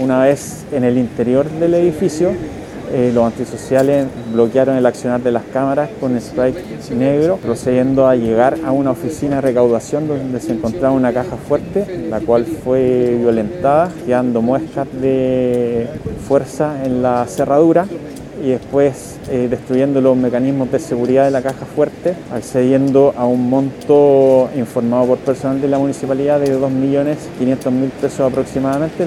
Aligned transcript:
Una 0.00 0.24
vez 0.24 0.64
en 0.72 0.84
el 0.84 0.98
interior 0.98 1.48
del 1.48 1.74
edificio, 1.74 2.32
eh, 2.92 3.10
los 3.14 3.24
antisociales 3.24 4.06
bloquearon 4.32 4.76
el 4.76 4.86
accionar 4.86 5.20
de 5.20 5.32
las 5.32 5.42
cámaras 5.52 5.90
con 6.00 6.20
spray 6.20 6.54
negro, 6.94 7.36
procediendo 7.36 8.06
a 8.06 8.14
llegar 8.14 8.56
a 8.64 8.72
una 8.72 8.92
oficina 8.92 9.36
de 9.36 9.40
recaudación 9.42 10.06
donde 10.06 10.40
se 10.40 10.52
encontraba 10.52 10.94
una 10.94 11.12
caja 11.12 11.36
fuerte, 11.36 12.06
la 12.08 12.20
cual 12.20 12.44
fue 12.44 13.16
violentada, 13.18 13.90
quedando 14.04 14.40
muestras 14.40 14.86
de 15.00 15.88
fuerza 16.26 16.84
en 16.84 17.02
la 17.02 17.26
cerradura 17.26 17.86
y 18.42 18.50
después 18.50 19.18
eh, 19.28 19.48
destruyendo 19.50 20.00
los 20.00 20.16
mecanismos 20.16 20.70
de 20.70 20.78
seguridad 20.78 21.24
de 21.24 21.32
la 21.32 21.42
caja 21.42 21.66
fuerte, 21.66 22.14
accediendo 22.32 23.12
a 23.16 23.26
un 23.26 23.50
monto 23.50 24.48
informado 24.56 25.06
por 25.06 25.18
personal 25.18 25.60
de 25.60 25.68
la 25.68 25.78
municipalidad 25.78 26.38
de 26.38 26.56
2.500.000 26.56 27.90
pesos 28.00 28.20
aproximadamente, 28.20 29.04